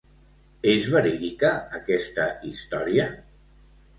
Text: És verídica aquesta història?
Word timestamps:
És 0.71 0.87
verídica 0.93 1.51
aquesta 1.79 2.27
història? 2.53 3.07